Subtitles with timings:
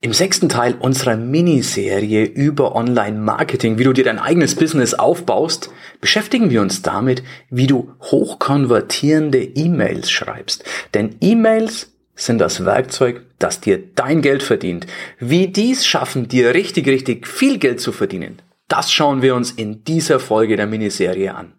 [0.00, 6.50] Im sechsten Teil unserer Miniserie über Online-Marketing, wie du dir dein eigenes Business aufbaust, beschäftigen
[6.50, 10.62] wir uns damit, wie du hochkonvertierende E-Mails schreibst.
[10.94, 14.86] Denn E-Mails sind das Werkzeug, das dir dein Geld verdient.
[15.18, 19.82] Wie dies schaffen, dir richtig, richtig viel Geld zu verdienen, das schauen wir uns in
[19.82, 21.54] dieser Folge der Miniserie an.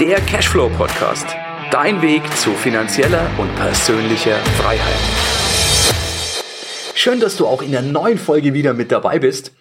[0.00, 1.36] Der Cashflow Podcast
[1.70, 4.96] Dein Weg zu finanzieller und persönlicher Freiheit.
[6.96, 9.52] Schön, dass du auch in der neuen Folge wieder mit dabei bist.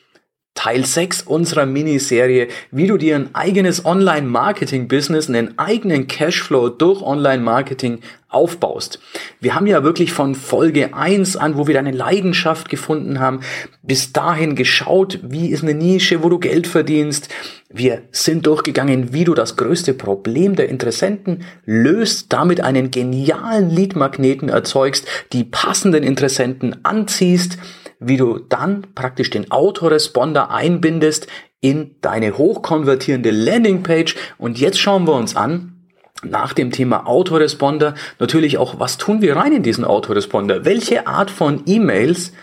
[0.56, 8.00] Teil 6 unserer Miniserie, wie du dir ein eigenes Online-Marketing-Business, einen eigenen Cashflow durch Online-Marketing
[8.28, 9.00] aufbaust.
[9.40, 13.42] Wir haben ja wirklich von Folge 1 an, wo wir deine Leidenschaft gefunden haben,
[13.84, 17.30] bis dahin geschaut, wie ist eine Nische, wo du Geld verdienst.
[17.72, 24.50] Wir sind durchgegangen, wie du das größte Problem der Interessenten löst, damit einen genialen Lead-Magneten
[24.50, 27.60] erzeugst, die passenden Interessenten anziehst,
[28.00, 31.28] wie du dann praktisch den Autoresponder einbindest
[31.62, 34.16] in deine hochkonvertierende Landingpage.
[34.40, 35.76] Und jetzt schauen wir uns an,
[36.24, 40.66] nach dem Thema Autoresponder natürlich auch, was tun wir rein in diesen Autoresponder?
[40.66, 42.34] Welche Art von E-Mails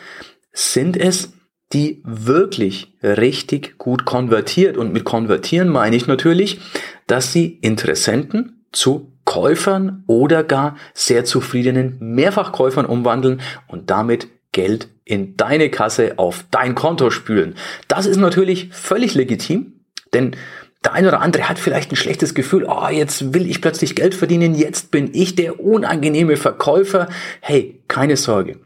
[0.52, 1.32] sind es,
[1.72, 4.76] die wirklich richtig gut konvertiert?
[4.76, 6.60] Und mit konvertieren meine ich natürlich,
[7.06, 15.36] dass sie Interessenten zu Käufern oder gar sehr zufriedenen Mehrfachkäufern umwandeln und damit Geld in
[15.36, 17.56] deine Kasse auf dein Konto spülen.
[17.88, 19.80] Das ist natürlich völlig legitim,
[20.14, 20.36] denn
[20.84, 24.14] der eine oder andere hat vielleicht ein schlechtes Gefühl, oh, jetzt will ich plötzlich Geld
[24.14, 27.08] verdienen, jetzt bin ich der unangenehme Verkäufer.
[27.40, 28.60] Hey, keine Sorge.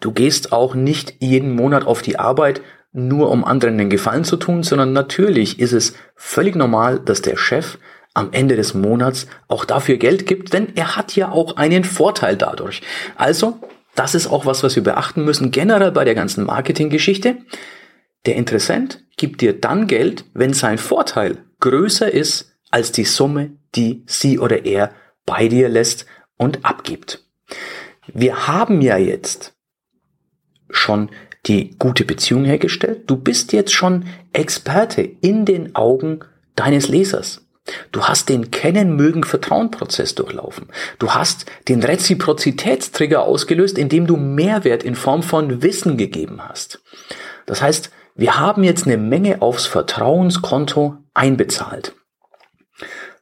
[0.00, 4.36] Du gehst auch nicht jeden Monat auf die Arbeit, nur um anderen den Gefallen zu
[4.36, 7.78] tun, sondern natürlich ist es völlig normal, dass der Chef
[8.14, 12.36] am Ende des Monats auch dafür Geld gibt, denn er hat ja auch einen Vorteil
[12.36, 12.82] dadurch.
[13.16, 13.60] Also,
[13.94, 17.38] das ist auch was, was wir beachten müssen, generell bei der ganzen Marketinggeschichte.
[18.26, 24.02] Der Interessent gibt dir dann Geld, wenn sein Vorteil größer ist als die Summe, die
[24.06, 24.92] sie oder er
[25.26, 26.06] bei dir lässt
[26.36, 27.24] und abgibt.
[28.14, 29.54] Wir haben ja jetzt
[30.68, 31.10] schon
[31.46, 33.04] die gute Beziehung hergestellt.
[33.06, 36.20] Du bist jetzt schon Experte in den Augen
[36.54, 37.46] deines Lesers.
[37.92, 40.68] Du hast den Kennen, Mögen, Vertrauen-Prozess durchlaufen.
[40.98, 46.82] Du hast den Reziprozitätstrigger ausgelöst, indem du Mehrwert in Form von Wissen gegeben hast.
[47.46, 51.94] Das heißt, wir haben jetzt eine Menge aufs Vertrauenskonto einbezahlt.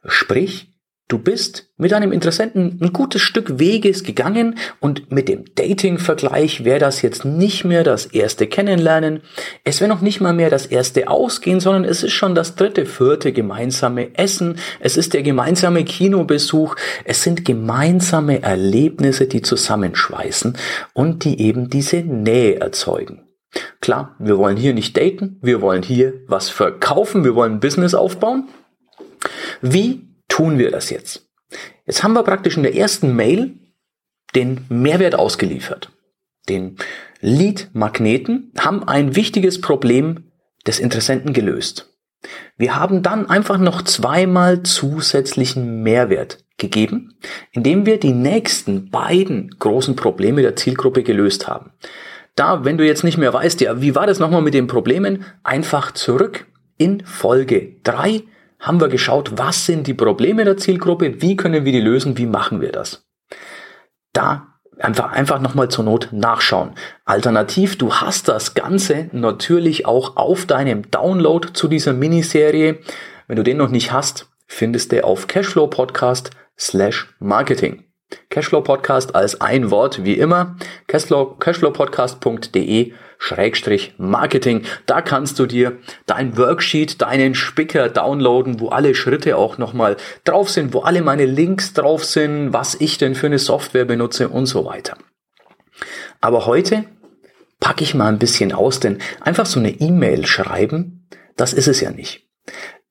[0.05, 0.68] Sprich,
[1.09, 6.77] Du bist mit deinem Interessenten ein gutes Stück Weges gegangen und mit dem Dating-Vergleich wäre
[6.77, 9.23] das jetzt nicht mehr das erste Kennenlernen.
[9.63, 12.85] Es wäre noch nicht mal mehr das erste Ausgehen, sondern es ist schon das dritte,
[12.85, 14.59] vierte gemeinsame Essen.
[14.79, 16.75] Es ist der gemeinsame Kinobesuch.
[17.05, 20.55] Es sind gemeinsame Erlebnisse, die zusammenschweißen
[20.93, 23.23] und die eben diese Nähe erzeugen.
[23.81, 28.47] Klar, wir wollen hier nicht daten, wir wollen hier was verkaufen, wir wollen Business aufbauen.
[29.63, 30.08] Wie
[30.39, 31.27] tun wir das jetzt?
[31.85, 33.55] Jetzt haben wir praktisch in der ersten Mail
[34.35, 35.91] den Mehrwert ausgeliefert.
[36.47, 36.77] Den
[37.19, 40.31] Lead-Magneten haben ein wichtiges Problem
[40.65, 41.93] des Interessenten gelöst.
[42.55, 47.17] Wir haben dann einfach noch zweimal zusätzlichen Mehrwert gegeben,
[47.51, 51.73] indem wir die nächsten beiden großen Probleme der Zielgruppe gelöst haben.
[52.35, 55.25] Da, wenn du jetzt nicht mehr weißt, ja, wie war das nochmal mit den Problemen,
[55.43, 56.45] einfach zurück
[56.77, 58.23] in Folge 3
[58.59, 62.25] haben wir geschaut, was sind die Probleme der Zielgruppe, wie können wir die lösen, wie
[62.25, 63.05] machen wir das.
[64.13, 64.47] Da
[64.79, 66.71] einfach, einfach nochmal zur Not nachschauen.
[67.05, 72.79] Alternativ, du hast das Ganze natürlich auch auf deinem Download zu dieser Miniserie.
[73.27, 77.85] Wenn du den noch nicht hast, findest du auf Cashflow Podcast slash Marketing.
[78.29, 80.57] Cashflow Podcast als ein Wort wie immer.
[80.87, 84.63] Cashflow, cashflowpodcast.de Schrägstrich Marketing.
[84.85, 90.49] Da kannst du dir dein Worksheet, deinen Spicker downloaden, wo alle Schritte auch nochmal drauf
[90.49, 94.45] sind, wo alle meine Links drauf sind, was ich denn für eine Software benutze und
[94.45, 94.97] so weiter.
[96.21, 96.85] Aber heute
[97.59, 101.81] packe ich mal ein bisschen aus, denn einfach so eine E-Mail schreiben, das ist es
[101.81, 102.25] ja nicht.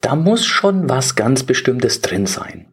[0.03, 2.68] Da muss schon was ganz Bestimmtes drin sein.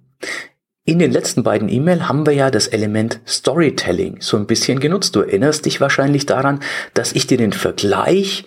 [0.87, 5.15] In den letzten beiden E-Mail haben wir ja das Element Storytelling so ein bisschen genutzt.
[5.15, 6.59] Du erinnerst dich wahrscheinlich daran,
[6.93, 8.45] dass ich dir den Vergleich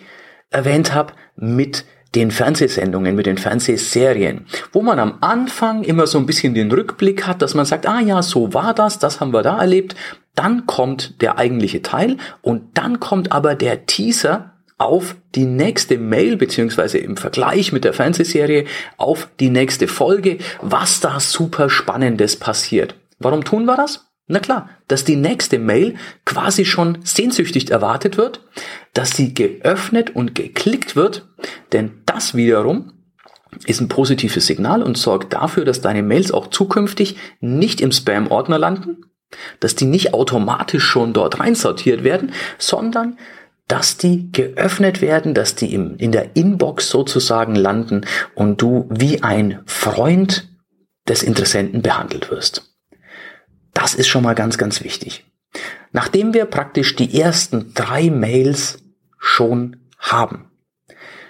[0.49, 1.83] erwähnt habe mit
[2.15, 7.27] den Fernsehsendungen, mit den Fernsehserien, wo man am Anfang immer so ein bisschen den Rückblick
[7.27, 9.95] hat, dass man sagt, ah ja, so war das, das haben wir da erlebt.
[10.33, 16.37] Dann kommt der eigentliche Teil und dann kommt aber der Teaser auf die nächste Mail,
[16.37, 18.65] beziehungsweise im Vergleich mit der Fernsehserie
[18.97, 22.95] auf die nächste Folge, was da super Spannendes passiert.
[23.19, 24.07] Warum tun wir das?
[24.27, 28.41] Na klar, dass die nächste Mail quasi schon sehnsüchtig erwartet wird,
[28.93, 31.27] dass sie geöffnet und geklickt wird,
[31.73, 32.93] denn das wiederum
[33.65, 38.59] ist ein positives Signal und sorgt dafür, dass deine Mails auch zukünftig nicht im Spam-Ordner
[38.59, 39.05] landen,
[39.59, 43.17] dass die nicht automatisch schon dort reinsortiert werden, sondern
[43.69, 48.01] dass die geöffnet werden, dass die im, in der Inbox sozusagen landen
[48.35, 50.49] und du wie ein Freund
[51.07, 52.75] des Interessenten behandelt wirst.
[53.73, 55.23] Das ist schon mal ganz, ganz wichtig.
[55.91, 58.79] Nachdem wir praktisch die ersten drei Mails
[59.17, 60.49] schon haben,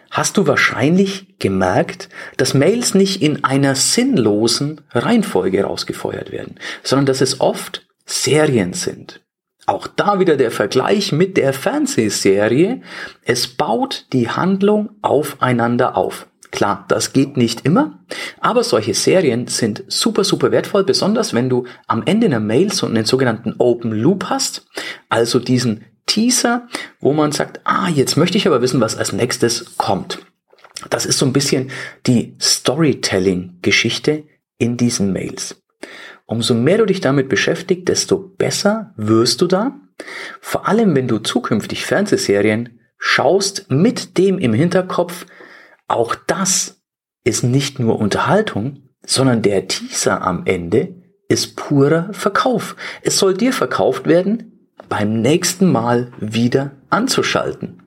[0.09, 2.07] hast du wahrscheinlich gemerkt,
[2.37, 9.21] dass Mails nicht in einer sinnlosen Reihenfolge rausgefeuert werden, sondern dass es oft Serien sind.
[9.69, 12.81] Auch da wieder der Vergleich mit der Fernsehserie.
[13.23, 16.25] Es baut die Handlung aufeinander auf.
[16.49, 17.99] Klar, das geht nicht immer,
[18.39, 22.87] aber solche Serien sind super, super wertvoll, besonders wenn du am Ende einer Mail so
[22.87, 24.65] einen sogenannten Open Loop hast,
[25.07, 26.67] also diesen Teaser,
[26.99, 30.17] wo man sagt, ah, jetzt möchte ich aber wissen, was als nächstes kommt.
[30.89, 31.69] Das ist so ein bisschen
[32.07, 34.23] die Storytelling-Geschichte
[34.57, 35.61] in diesen Mails.
[36.29, 39.79] Umso mehr du dich damit beschäftigst, desto besser wirst du da.
[40.39, 45.25] Vor allem, wenn du zukünftig Fernsehserien schaust mit dem im Hinterkopf,
[45.87, 46.83] auch das
[47.23, 50.93] ist nicht nur Unterhaltung, sondern der Teaser am Ende
[51.29, 52.75] ist purer Verkauf.
[53.01, 57.78] Es soll dir verkauft werden, beim nächsten Mal wieder anzuschalten.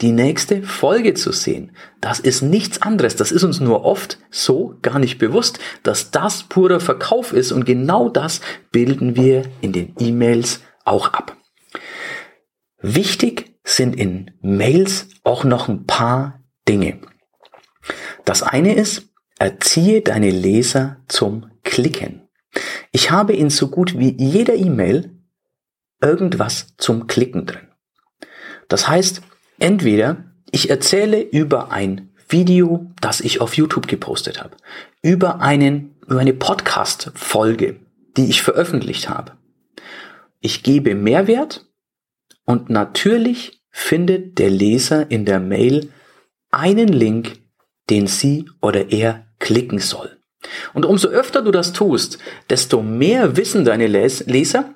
[0.00, 1.76] Die nächste Folge zu sehen.
[2.00, 3.16] Das ist nichts anderes.
[3.16, 7.64] Das ist uns nur oft so gar nicht bewusst, dass das purer Verkauf ist und
[7.64, 8.40] genau das
[8.70, 11.36] bilden wir in den E-Mails auch ab.
[12.80, 17.00] Wichtig sind in Mails auch noch ein paar Dinge.
[18.24, 19.08] Das eine ist,
[19.38, 22.28] erziehe deine Leser zum Klicken.
[22.92, 25.16] Ich habe in so gut wie jeder E-Mail
[26.00, 27.68] irgendwas zum Klicken drin.
[28.68, 29.22] Das heißt,
[29.58, 34.56] entweder ich erzähle über ein Video, das ich auf YouTube gepostet habe,
[35.02, 37.80] über einen, über eine Podcast-Folge,
[38.16, 39.32] die ich veröffentlicht habe.
[40.40, 41.66] Ich gebe Mehrwert
[42.44, 45.92] und natürlich findet der Leser in der Mail
[46.50, 47.38] einen Link,
[47.90, 50.16] den sie oder er klicken soll.
[50.72, 52.18] Und umso öfter du das tust,
[52.50, 54.74] desto mehr wissen deine Leser,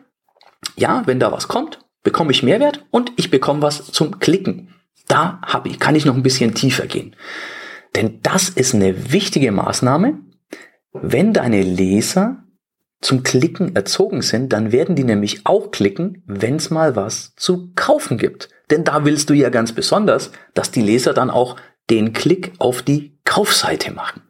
[0.77, 4.75] ja, wenn da was kommt, bekomme ich Mehrwert und ich bekomme was zum Klicken.
[5.09, 7.17] Da habe ich, kann ich noch ein bisschen tiefer gehen.
[7.97, 10.21] Denn das ist eine wichtige Maßnahme.
[10.93, 12.45] Wenn deine Leser
[13.01, 17.73] zum Klicken erzogen sind, dann werden die nämlich auch klicken, wenn es mal was zu
[17.75, 18.49] kaufen gibt.
[18.71, 21.57] Denn da willst du ja ganz besonders, dass die Leser dann auch
[21.89, 24.23] den Klick auf die Kaufseite machen.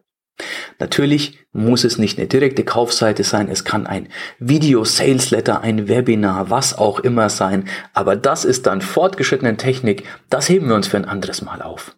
[0.79, 4.09] Natürlich muss es nicht eine direkte Kaufseite sein, es kann ein
[4.39, 10.05] Video, Sales Letter, ein Webinar, was auch immer sein, aber das ist dann fortgeschrittene Technik,
[10.29, 11.97] das heben wir uns für ein anderes Mal auf.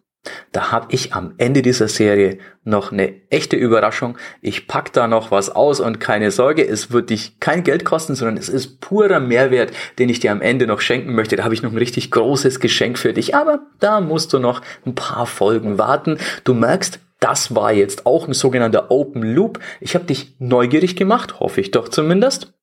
[0.53, 4.17] Da habe ich am Ende dieser Serie noch eine echte Überraschung.
[4.41, 8.15] Ich pack da noch was aus und keine Sorge, es wird dich kein Geld kosten,
[8.15, 11.35] sondern es ist purer Mehrwert, den ich dir am Ende noch schenken möchte.
[11.35, 14.61] Da habe ich noch ein richtig großes Geschenk für dich, aber da musst du noch
[14.85, 16.17] ein paar Folgen warten.
[16.45, 19.59] Du merkst, das war jetzt auch ein sogenannter Open Loop.
[19.79, 22.53] Ich habe dich neugierig gemacht, hoffe ich doch zumindest.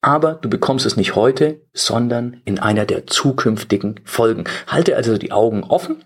[0.00, 4.44] Aber du bekommst es nicht heute, sondern in einer der zukünftigen Folgen.
[4.66, 6.02] Halte also die Augen offen,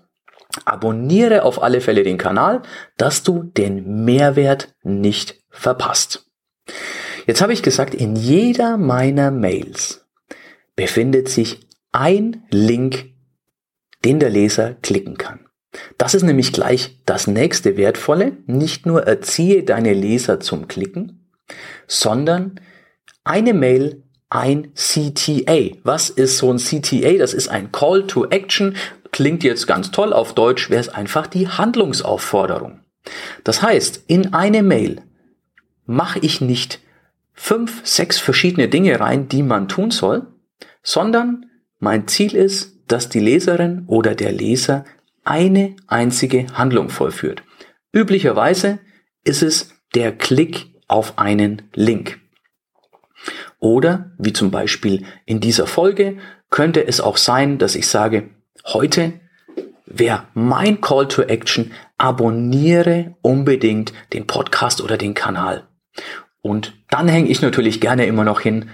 [0.64, 2.62] abonniere auf alle Fälle den Kanal,
[2.96, 6.26] dass du den Mehrwert nicht verpasst.
[7.26, 10.04] Jetzt habe ich gesagt, in jeder meiner Mails
[10.74, 11.60] befindet sich
[11.92, 13.12] ein Link,
[14.04, 15.46] den der Leser klicken kann.
[15.98, 18.36] Das ist nämlich gleich das nächste Wertvolle.
[18.46, 21.30] Nicht nur erziehe deine Leser zum Klicken,
[21.86, 22.60] sondern
[23.24, 25.76] eine Mail, ein CTA.
[25.82, 27.18] Was ist so ein CTA?
[27.18, 28.76] Das ist ein Call to Action.
[29.12, 30.12] Klingt jetzt ganz toll.
[30.12, 32.80] Auf Deutsch wäre es einfach die Handlungsaufforderung.
[33.44, 35.02] Das heißt, in eine Mail
[35.86, 36.80] mache ich nicht
[37.32, 40.26] fünf, sechs verschiedene Dinge rein, die man tun soll,
[40.82, 41.46] sondern
[41.78, 44.84] mein Ziel ist, dass die Leserin oder der Leser
[45.24, 47.42] eine einzige Handlung vollführt.
[47.92, 48.78] Üblicherweise
[49.24, 52.20] ist es der Klick auf einen Link.
[53.58, 56.18] Oder, wie zum Beispiel in dieser Folge,
[56.50, 58.30] könnte es auch sein, dass ich sage,
[58.66, 59.20] heute
[59.86, 65.68] wäre mein Call to Action, abonniere unbedingt den Podcast oder den Kanal.
[66.42, 68.68] Und dann hänge ich natürlich gerne immer noch hin,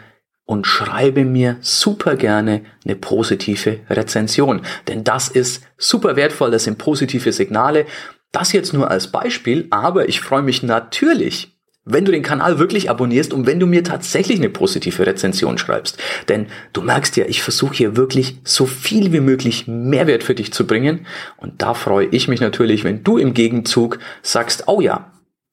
[0.51, 4.63] und schreibe mir super gerne eine positive Rezension.
[4.89, 7.87] Denn das ist super wertvoll, das sind positive Signale.
[8.33, 12.91] Das jetzt nur als Beispiel, aber ich freue mich natürlich, wenn du den Kanal wirklich
[12.91, 15.99] abonnierst und wenn du mir tatsächlich eine positive Rezension schreibst.
[16.29, 20.53] Denn du merkst ja, ich versuche hier wirklich so viel wie möglich Mehrwert für dich
[20.53, 21.07] zu bringen.
[21.37, 25.10] Und da freue ich mich natürlich, wenn du im Gegenzug sagst, oh ja,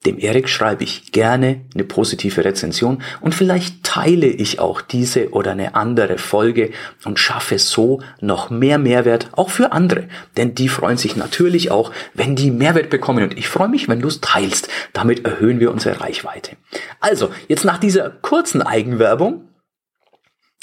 [0.08, 5.52] dem Erik schreibe ich gerne eine positive Rezension und vielleicht teile ich auch diese oder
[5.52, 6.72] eine andere Folge
[7.04, 10.08] und schaffe so noch mehr Mehrwert auch für andere.
[10.38, 14.00] Denn die freuen sich natürlich auch, wenn die Mehrwert bekommen und ich freue mich, wenn
[14.00, 14.70] du es teilst.
[14.94, 16.56] Damit erhöhen wir unsere Reichweite.
[17.02, 19.44] Also, jetzt nach dieser kurzen Eigenwerbung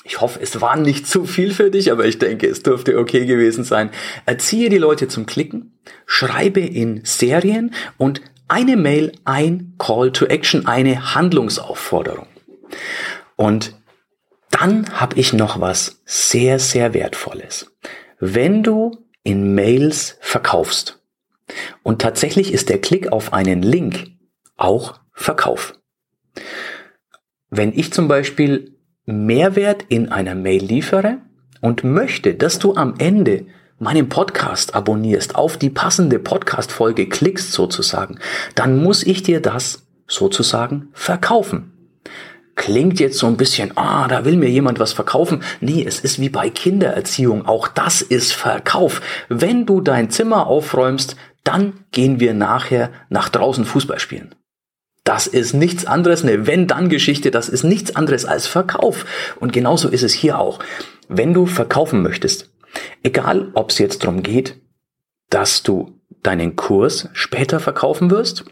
[0.07, 3.25] ich hoffe, es war nicht zu viel für dich, aber ich denke, es dürfte okay
[3.25, 3.89] gewesen sein.
[4.27, 10.67] Erziehe die Leute zum Klicken, schreibe in Serien und eine Mail, ein Call to Action,
[10.67, 12.27] eine Handlungsaufforderung.
[13.37, 13.75] Und
[14.51, 17.73] dann habe ich noch was sehr, sehr Wertvolles.
[18.21, 21.01] Wenn du in Mails verkaufst
[21.83, 24.13] und tatsächlich ist der Klick auf einen Link
[24.57, 25.79] auch Verkauf.
[27.51, 31.19] Wenn ich zum Beispiel Mehrwert in einer Mail liefere
[31.61, 33.47] und möchte, dass du am Ende
[33.85, 38.19] meinen Podcast abonnierst, auf die passende Podcast-Folge klickst sozusagen,
[38.55, 41.71] dann muss ich dir das sozusagen verkaufen.
[42.57, 45.43] Klingt jetzt so ein bisschen, ah, da will mir jemand was verkaufen.
[45.61, 47.47] Nee, es ist wie bei Kindererziehung.
[47.47, 49.03] Auch das ist Verkauf.
[49.29, 54.35] Wenn du dein Zimmer aufräumst, dann gehen wir nachher nach draußen Fußball spielen.
[55.03, 59.05] Das ist nichts anderes, eine Wenn-Dann-Geschichte, das ist nichts anderes als Verkauf.
[59.39, 60.61] Und genauso ist es hier auch.
[61.09, 62.54] Wenn du verkaufen möchtest,
[63.03, 64.61] Egal, ob es jetzt darum geht,
[65.31, 68.45] dass du deinen Kurs später verkaufen wirst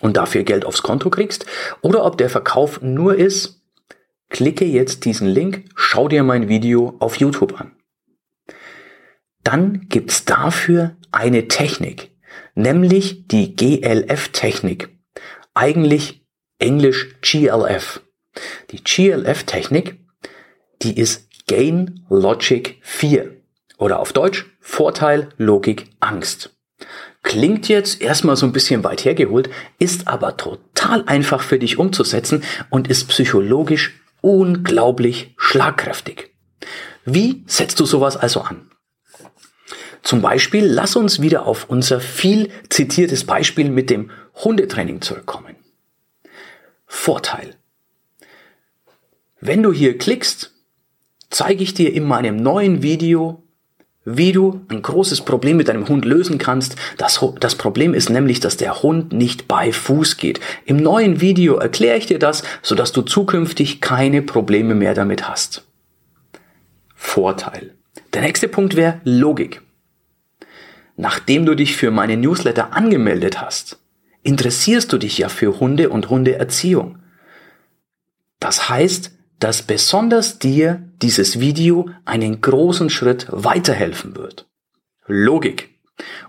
[0.00, 1.46] und dafür Geld aufs Konto kriegst,
[1.82, 3.62] oder ob der Verkauf nur ist,
[4.30, 7.76] klicke jetzt diesen Link, schau dir mein Video auf YouTube an.
[9.42, 12.10] Dann gibt's dafür eine Technik,
[12.54, 14.88] nämlich die GLF-Technik.
[15.52, 16.26] Eigentlich
[16.58, 18.00] Englisch GLF.
[18.70, 20.00] Die GLF-Technik,
[20.82, 23.43] die ist Gain Logic 4.
[23.84, 26.56] Oder auf Deutsch Vorteil, Logik, Angst.
[27.22, 32.44] Klingt jetzt erstmal so ein bisschen weit hergeholt, ist aber total einfach für dich umzusetzen
[32.70, 36.30] und ist psychologisch unglaublich schlagkräftig.
[37.04, 38.70] Wie setzt du sowas also an?
[40.02, 45.56] Zum Beispiel, lass uns wieder auf unser viel zitiertes Beispiel mit dem Hundetraining zurückkommen.
[46.86, 47.54] Vorteil.
[49.42, 50.54] Wenn du hier klickst,
[51.28, 53.43] zeige ich dir in meinem neuen Video
[54.04, 56.76] wie du ein großes Problem mit deinem Hund lösen kannst.
[56.98, 60.40] Das, das, Problem ist nämlich, dass der Hund nicht bei Fuß geht.
[60.66, 65.64] Im neuen Video erkläre ich dir das, sodass du zukünftig keine Probleme mehr damit hast.
[66.94, 67.74] Vorteil.
[68.12, 69.62] Der nächste Punkt wäre Logik.
[70.96, 73.78] Nachdem du dich für meine Newsletter angemeldet hast,
[74.22, 76.98] interessierst du dich ja für Hunde und Hundeerziehung.
[78.38, 79.12] Das heißt,
[79.44, 84.48] dass besonders dir dieses Video einen großen Schritt weiterhelfen wird.
[85.06, 85.68] Logik.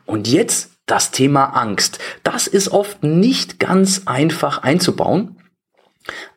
[0.06, 2.00] Und jetzt das Thema Angst.
[2.24, 5.38] Das ist oft nicht ganz einfach einzubauen.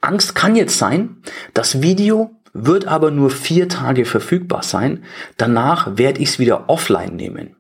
[0.01, 1.21] Angst kann jetzt sein,
[1.53, 5.03] das Video wird aber nur vier Tage verfügbar sein.
[5.37, 7.57] Danach werde ich es wieder offline nehmen.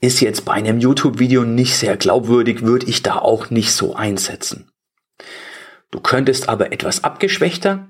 [0.00, 4.72] Ist jetzt bei einem YouTube-Video nicht sehr glaubwürdig, würde ich da auch nicht so einsetzen.
[5.90, 7.88] Du könntest aber etwas abgeschwächter.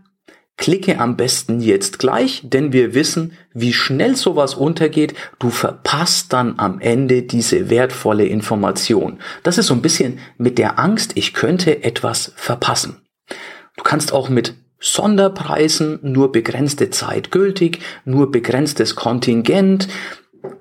[0.58, 5.14] Klicke am besten jetzt gleich, denn wir wissen, wie schnell sowas untergeht.
[5.38, 9.18] Du verpasst dann am Ende diese wertvolle Information.
[9.42, 13.02] Das ist so ein bisschen mit der Angst, ich könnte etwas verpassen.
[13.76, 19.88] Du kannst auch mit Sonderpreisen, nur begrenzte Zeit gültig, nur begrenztes Kontingent,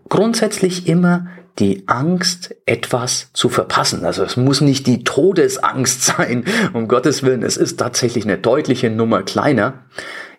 [0.10, 1.28] grundsätzlich immer
[1.60, 4.06] die Angst, etwas zu verpassen.
[4.06, 7.44] Also es muss nicht die Todesangst sein, um Gottes Willen.
[7.44, 9.86] Es ist tatsächlich eine deutliche Nummer kleiner.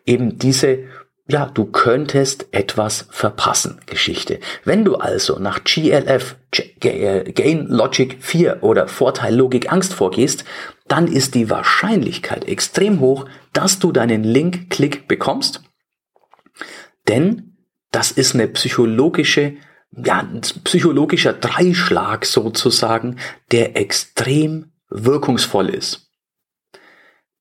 [0.04, 0.80] Eben diese,
[1.26, 4.38] ja, du könntest etwas verpassen Geschichte.
[4.64, 6.36] Wenn du also nach GLF,
[6.80, 10.44] Gain Logic 4 oder Vorteil Logik Angst vorgehst,
[10.86, 15.62] dann ist die Wahrscheinlichkeit extrem hoch, dass du deinen Link-Klick bekommst.
[17.08, 17.56] Denn
[17.90, 19.54] das ist eine psychologische
[19.96, 23.18] ja, ein psychologischer Dreischlag sozusagen,
[23.50, 26.10] der extrem wirkungsvoll ist.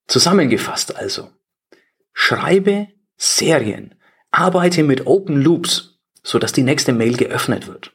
[0.08, 1.32] Zusammengefasst also,
[2.14, 3.96] schreibe Serien,
[4.32, 7.94] arbeite mit Open Loops, so dass die nächste Mail geöffnet wird,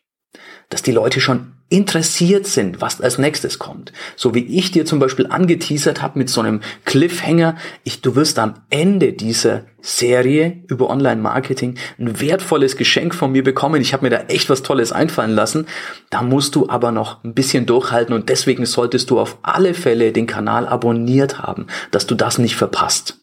[0.68, 3.92] dass die Leute schon interessiert sind, was als nächstes kommt.
[4.16, 7.56] So wie ich dir zum Beispiel angeteasert habe mit so einem Cliffhanger.
[7.84, 13.80] Ich, du wirst am Ende dieser Serie über Online-Marketing ein wertvolles Geschenk von mir bekommen.
[13.80, 15.66] Ich habe mir da echt was Tolles einfallen lassen.
[16.10, 20.12] Da musst du aber noch ein bisschen durchhalten und deswegen solltest du auf alle Fälle
[20.12, 23.18] den Kanal abonniert haben, dass du das nicht verpasst.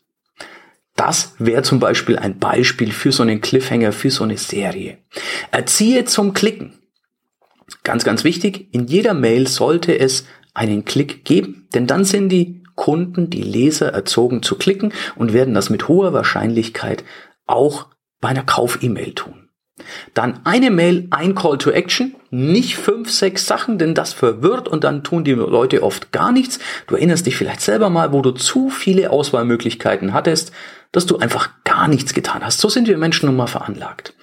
[0.95, 4.97] Das wäre zum Beispiel ein Beispiel für so einen Cliffhanger, für so eine Serie.
[5.51, 6.76] Erziehe zum Klicken.
[7.83, 12.63] Ganz, ganz wichtig, in jeder Mail sollte es einen Klick geben, denn dann sind die
[12.75, 17.03] Kunden, die Leser erzogen zu klicken und werden das mit hoher Wahrscheinlichkeit
[17.45, 17.87] auch
[18.21, 19.49] bei einer Kauf-E-Mail tun.
[20.13, 24.83] Dann eine Mail, ein Call to Action, nicht fünf, sechs Sachen, denn das verwirrt und
[24.83, 26.59] dann tun die Leute oft gar nichts.
[26.87, 30.51] Du erinnerst dich vielleicht selber mal, wo du zu viele Auswahlmöglichkeiten hattest,
[30.91, 32.59] dass du einfach gar nichts getan hast.
[32.59, 34.15] So sind wir Menschen nun mal veranlagt.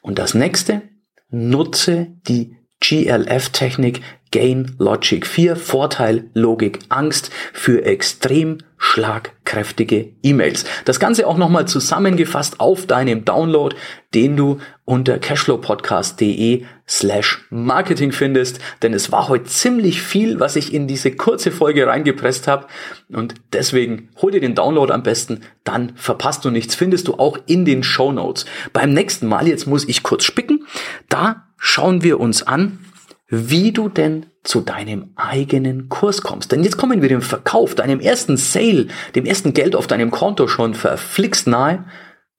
[0.00, 0.82] Und das nächste,
[1.28, 10.64] nutze die GLF-Technik Gain Logic 4, Vorteil, Logik, Angst für extrem schlagkräftige E-Mails.
[10.84, 13.76] Das Ganze auch nochmal zusammengefasst auf deinem Download,
[14.14, 20.74] den du unter cashflowpodcast.de slash marketing findest, denn es war heute ziemlich viel, was ich
[20.74, 22.66] in diese kurze Folge reingepresst habe
[23.12, 27.38] und deswegen hol dir den Download am besten, dann verpasst du nichts, findest du auch
[27.46, 28.46] in den Show Notes.
[28.72, 30.66] Beim nächsten Mal, jetzt muss ich kurz spicken,
[31.08, 32.80] da schauen wir uns an,
[33.28, 36.50] wie du denn zu deinem eigenen Kurs kommst.
[36.50, 40.48] Denn jetzt kommen wir dem Verkauf, deinem ersten Sale, dem ersten Geld auf deinem Konto
[40.48, 41.84] schon verflixt nahe.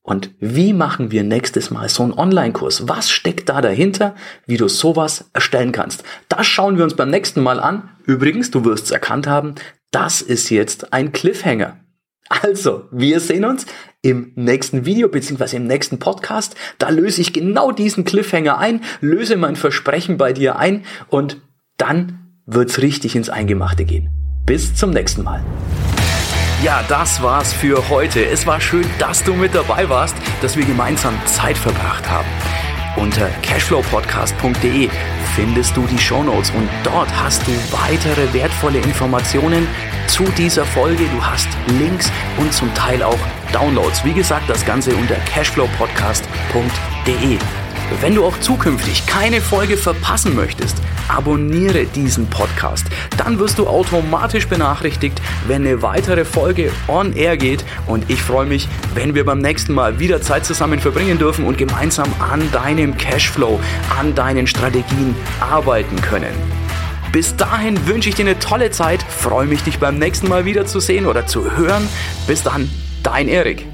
[0.01, 2.89] Und wie machen wir nächstes Mal so einen Online-Kurs?
[2.89, 4.13] Was steckt da dahinter,
[4.45, 6.03] wie du sowas erstellen kannst?
[6.27, 7.89] Das schauen wir uns beim nächsten Mal an.
[8.05, 9.55] Übrigens, du wirst es erkannt haben,
[9.91, 11.77] das ist jetzt ein Cliffhanger.
[12.27, 13.65] Also, wir sehen uns
[14.03, 16.55] im nächsten Video beziehungsweise im nächsten Podcast.
[16.77, 21.41] Da löse ich genau diesen Cliffhanger ein, löse mein Versprechen bei dir ein und
[21.77, 24.09] dann wird's richtig ins Eingemachte gehen.
[24.45, 25.41] Bis zum nächsten Mal.
[26.61, 28.25] Ja, das war's für heute.
[28.25, 32.27] Es war schön, dass du mit dabei warst, dass wir gemeinsam Zeit verbracht haben.
[32.97, 34.89] Unter cashflowpodcast.de
[35.35, 39.67] findest du die Shownotes und dort hast du weitere wertvolle Informationen
[40.07, 41.05] zu dieser Folge.
[41.05, 41.47] Du hast
[41.79, 43.19] Links und zum Teil auch
[43.51, 44.03] Downloads.
[44.03, 47.37] Wie gesagt, das Ganze unter cashflowpodcast.de.
[48.01, 52.87] Wenn du auch zukünftig keine Folge verpassen möchtest, abonniere diesen Podcast.
[53.17, 57.63] Dann wirst du automatisch benachrichtigt, wenn eine weitere Folge on air geht.
[57.85, 61.57] Und ich freue mich, wenn wir beim nächsten Mal wieder Zeit zusammen verbringen dürfen und
[61.57, 63.59] gemeinsam an deinem Cashflow,
[63.99, 66.62] an deinen Strategien arbeiten können.
[67.13, 70.65] Bis dahin wünsche ich dir eine tolle Zeit, freue mich, dich beim nächsten Mal wieder
[70.65, 71.87] zu sehen oder zu hören.
[72.25, 72.67] Bis dann,
[73.03, 73.67] dein Erik.